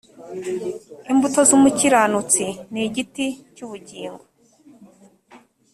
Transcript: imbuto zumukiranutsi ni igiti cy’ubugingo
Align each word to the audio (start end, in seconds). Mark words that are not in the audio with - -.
imbuto 1.11 1.39
zumukiranutsi 1.49 2.45
ni 2.71 2.81
igiti 2.87 3.25
cy’ubugingo 3.55 4.23